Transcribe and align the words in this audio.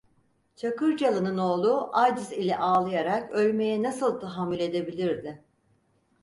Çakırcalı'nın 0.55 1.37
oğlu 1.37 1.89
acz 1.93 2.31
ile 2.31 2.57
ağlayarak 2.57 3.31
ölmeye 3.31 3.83
nasıl 3.83 4.19
tahammül 4.19 4.59
edebilirdi? 4.59 5.43